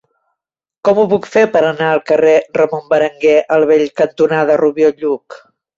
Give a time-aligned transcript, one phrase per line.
[0.87, 5.03] Com ho puc fer per anar al carrer Ramon Berenguer el Vell cantonada Rubió i
[5.05, 5.43] Lluch?